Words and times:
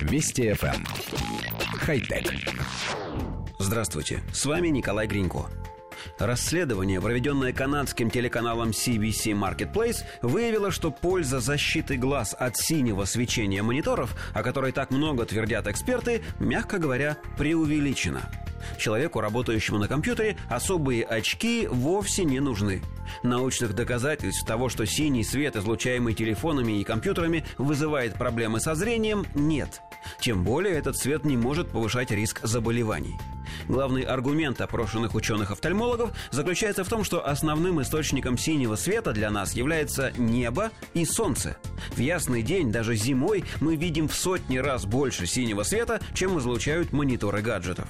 Вести 0.00 0.42
FM. 0.50 0.74
Эм. 0.74 0.84
Хай-тек. 1.78 2.32
Здравствуйте, 3.58 4.22
с 4.32 4.44
вами 4.46 4.68
Николай 4.68 5.06
Гринько. 5.06 5.46
Расследование, 6.18 7.00
проведенное 7.00 7.52
канадским 7.52 8.10
телеканалом 8.10 8.70
CBC 8.70 9.32
Marketplace, 9.32 10.04
выявило, 10.22 10.70
что 10.70 10.90
польза 10.90 11.40
защиты 11.40 11.96
глаз 11.96 12.34
от 12.38 12.56
синего 12.56 13.04
свечения 13.04 13.62
мониторов, 13.62 14.14
о 14.34 14.42
которой 14.42 14.72
так 14.72 14.90
много 14.90 15.26
твердят 15.26 15.66
эксперты, 15.66 16.22
мягко 16.38 16.78
говоря, 16.78 17.18
преувеличена. 17.36 18.30
Человеку, 18.78 19.20
работающему 19.20 19.78
на 19.78 19.88
компьютере, 19.88 20.36
особые 20.48 21.04
очки 21.04 21.66
вовсе 21.66 22.24
не 22.24 22.40
нужны. 22.40 22.82
Научных 23.22 23.74
доказательств 23.74 24.46
того, 24.46 24.68
что 24.68 24.86
синий 24.86 25.24
свет, 25.24 25.56
излучаемый 25.56 26.14
телефонами 26.14 26.80
и 26.80 26.84
компьютерами, 26.84 27.44
вызывает 27.58 28.14
проблемы 28.14 28.60
со 28.60 28.74
зрением, 28.74 29.26
нет. 29.34 29.80
Тем 30.20 30.44
более 30.44 30.74
этот 30.74 30.96
свет 30.96 31.24
не 31.24 31.36
может 31.36 31.68
повышать 31.70 32.10
риск 32.10 32.40
заболеваний. 32.42 33.16
Главный 33.68 34.02
аргумент 34.02 34.60
опрошенных 34.60 35.14
ученых-офтальмологов 35.14 36.12
заключается 36.30 36.84
в 36.84 36.88
том, 36.88 37.04
что 37.04 37.26
основным 37.26 37.80
источником 37.82 38.38
синего 38.38 38.76
света 38.76 39.12
для 39.12 39.30
нас 39.30 39.54
является 39.54 40.12
небо 40.16 40.70
и 40.94 41.04
солнце. 41.04 41.56
В 41.90 41.98
ясный 41.98 42.42
день, 42.42 42.70
даже 42.70 42.94
зимой, 42.94 43.44
мы 43.60 43.76
видим 43.76 44.08
в 44.08 44.14
сотни 44.14 44.58
раз 44.58 44.84
больше 44.84 45.26
синего 45.26 45.62
света, 45.62 46.00
чем 46.14 46.38
излучают 46.38 46.92
мониторы 46.92 47.42
гаджетов. 47.42 47.88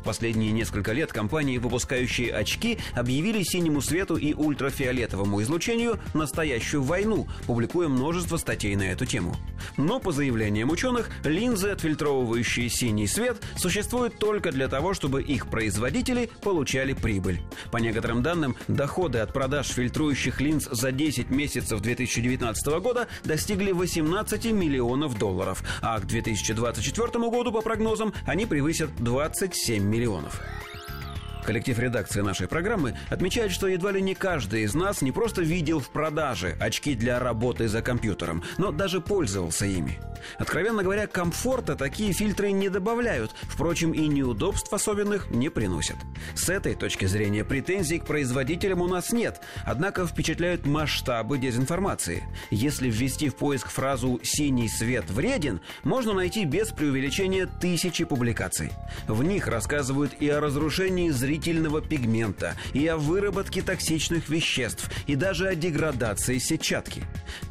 В 0.00 0.02
последние 0.02 0.50
несколько 0.52 0.92
лет 0.92 1.12
компании, 1.12 1.58
выпускающие 1.58 2.32
очки, 2.32 2.78
объявили 2.94 3.42
синему 3.42 3.82
свету 3.82 4.16
и 4.16 4.32
ультрафиолетовому 4.32 5.42
излучению 5.42 6.00
настоящую 6.14 6.82
войну, 6.82 7.28
публикуя 7.46 7.88
множество 7.88 8.38
статей 8.38 8.76
на 8.76 8.84
эту 8.84 9.04
тему. 9.04 9.36
Но, 9.76 10.00
по 10.00 10.10
заявлениям 10.10 10.70
ученых, 10.70 11.10
линзы, 11.22 11.68
отфильтровывающие 11.68 12.70
синий 12.70 13.06
свет, 13.06 13.42
существуют 13.56 14.18
только 14.18 14.52
для 14.52 14.68
того, 14.68 14.94
чтобы 14.94 15.22
их 15.22 15.48
производители 15.48 16.30
получали 16.42 16.94
прибыль. 16.94 17.42
По 17.70 17.76
некоторым 17.76 18.22
данным, 18.22 18.56
доходы 18.68 19.18
от 19.18 19.34
продаж 19.34 19.66
фильтрующих 19.66 20.40
линз 20.40 20.66
за 20.70 20.92
10 20.92 21.28
месяцев 21.28 21.82
2019 21.82 22.66
года 22.80 23.06
достигли 23.24 23.72
18 23.72 24.46
миллионов 24.46 25.18
долларов, 25.18 25.62
а 25.82 26.00
к 26.00 26.06
2024 26.06 27.28
году, 27.28 27.52
по 27.52 27.60
прогнозам, 27.60 28.14
они 28.24 28.46
превысят 28.46 28.88
27 28.96 29.89
миллионов. 29.90 30.40
Коллектив 31.44 31.78
редакции 31.78 32.20
нашей 32.20 32.48
программы 32.48 32.96
отмечает, 33.08 33.52
что 33.52 33.66
едва 33.66 33.92
ли 33.92 34.02
не 34.02 34.14
каждый 34.14 34.62
из 34.62 34.74
нас 34.74 35.02
не 35.02 35.12
просто 35.12 35.42
видел 35.42 35.80
в 35.80 35.90
продаже 35.90 36.56
очки 36.60 36.94
для 36.94 37.18
работы 37.18 37.68
за 37.68 37.82
компьютером, 37.82 38.42
но 38.58 38.72
даже 38.72 39.00
пользовался 39.00 39.66
ими. 39.66 39.98
Откровенно 40.38 40.82
говоря, 40.82 41.06
комфорта 41.06 41.76
такие 41.76 42.12
фильтры 42.12 42.52
не 42.52 42.68
добавляют, 42.68 43.34
впрочем, 43.42 43.92
и 43.92 44.06
неудобств 44.06 44.72
особенных 44.72 45.30
не 45.30 45.48
приносят. 45.48 45.96
С 46.34 46.48
этой 46.48 46.74
точки 46.74 47.06
зрения 47.06 47.44
претензий 47.44 47.98
к 47.98 48.06
производителям 48.06 48.82
у 48.82 48.86
нас 48.86 49.12
нет, 49.12 49.40
однако 49.64 50.06
впечатляют 50.06 50.66
масштабы 50.66 51.38
дезинформации. 51.38 52.24
Если 52.50 52.90
ввести 52.90 53.28
в 53.28 53.36
поиск 53.36 53.70
фразу 53.70 54.20
«синий 54.22 54.68
свет 54.68 55.08
вреден», 55.10 55.60
можно 55.84 56.12
найти 56.12 56.44
без 56.44 56.68
преувеличения 56.68 57.46
тысячи 57.46 58.04
публикаций. 58.04 58.70
В 59.06 59.22
них 59.22 59.48
рассказывают 59.48 60.12
и 60.20 60.28
о 60.28 60.40
разрушении 60.40 61.10
зрительного 61.30 61.80
пигмента, 61.80 62.56
и 62.72 62.84
о 62.88 62.96
выработке 62.96 63.62
токсичных 63.62 64.28
веществ, 64.28 64.90
и 65.06 65.14
даже 65.14 65.46
о 65.46 65.54
деградации 65.54 66.38
сетчатки. 66.38 67.04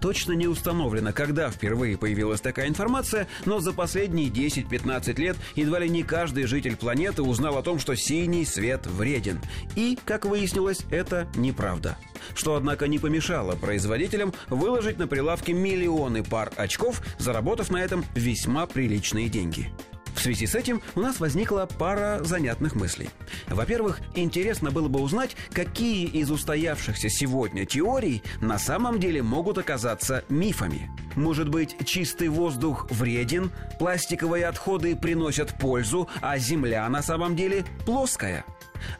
Точно 0.00 0.32
не 0.32 0.46
установлено, 0.46 1.12
когда 1.12 1.50
впервые 1.50 1.98
появилась 1.98 2.40
такая 2.40 2.68
информация, 2.68 3.28
но 3.44 3.60
за 3.60 3.74
последние 3.74 4.28
10-15 4.28 5.20
лет 5.20 5.36
едва 5.56 5.80
ли 5.80 5.90
не 5.90 6.02
каждый 6.02 6.46
житель 6.46 6.74
планеты 6.74 7.20
узнал 7.20 7.58
о 7.58 7.62
том, 7.62 7.78
что 7.78 7.94
синий 7.94 8.46
свет 8.46 8.86
вреден. 8.86 9.40
И, 9.74 9.98
как 10.06 10.24
выяснилось, 10.24 10.80
это 10.90 11.28
неправда. 11.36 11.98
Что, 12.34 12.54
однако, 12.54 12.88
не 12.88 12.98
помешало 12.98 13.56
производителям 13.56 14.32
выложить 14.48 14.98
на 14.98 15.06
прилавки 15.06 15.50
миллионы 15.50 16.24
пар 16.24 16.50
очков, 16.56 17.02
заработав 17.18 17.70
на 17.70 17.84
этом 17.84 18.06
весьма 18.14 18.66
приличные 18.66 19.28
деньги. 19.28 19.70
В 20.16 20.20
связи 20.20 20.46
с 20.46 20.54
этим 20.54 20.82
у 20.94 21.00
нас 21.00 21.20
возникла 21.20 21.68
пара 21.78 22.20
занятных 22.24 22.74
мыслей. 22.74 23.10
Во-первых, 23.48 24.00
интересно 24.14 24.70
было 24.70 24.88
бы 24.88 25.00
узнать, 25.00 25.36
какие 25.52 26.06
из 26.06 26.30
устоявшихся 26.30 27.10
сегодня 27.10 27.66
теорий 27.66 28.22
на 28.40 28.58
самом 28.58 28.98
деле 28.98 29.22
могут 29.22 29.58
оказаться 29.58 30.24
мифами. 30.28 30.90
Может 31.16 31.48
быть, 31.48 31.76
чистый 31.84 32.28
воздух 32.28 32.86
вреден, 32.90 33.50
пластиковые 33.78 34.46
отходы 34.46 34.94
приносят 34.94 35.52
пользу, 35.58 36.08
а 36.20 36.38
Земля 36.38 36.88
на 36.88 37.02
самом 37.02 37.34
деле 37.34 37.64
плоская– 37.84 38.44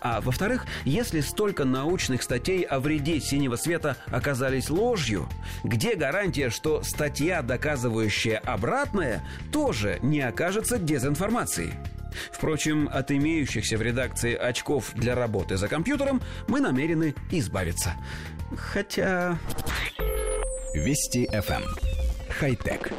а 0.00 0.20
во-вторых, 0.20 0.66
если 0.84 1.20
столько 1.20 1.64
научных 1.64 2.22
статей 2.22 2.62
о 2.62 2.80
вреде 2.80 3.20
синего 3.20 3.56
света 3.56 3.96
оказались 4.06 4.70
ложью, 4.70 5.28
где 5.64 5.94
гарантия, 5.94 6.50
что 6.50 6.82
статья, 6.82 7.42
доказывающая 7.42 8.38
обратное, 8.38 9.24
тоже 9.52 9.98
не 10.02 10.20
окажется 10.20 10.78
дезинформацией? 10.78 11.72
Впрочем, 12.30 12.90
от 12.92 13.10
имеющихся 13.10 13.78
в 13.78 13.82
редакции 13.82 14.34
очков 14.34 14.90
для 14.94 15.14
работы 15.14 15.56
за 15.56 15.68
компьютером 15.68 16.20
мы 16.46 16.60
намерены 16.60 17.14
избавиться. 17.30 17.94
Хотя... 18.54 19.38
Вести 20.74 21.26
FM. 21.26 21.91
Эм. 22.42 22.48
Хай-тек. 22.48 22.90